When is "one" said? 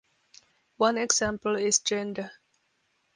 0.77-0.97